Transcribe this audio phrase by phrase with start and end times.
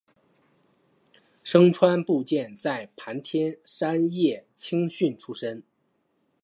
[1.43, 5.61] 牲川步见在磐田山叶青训出身。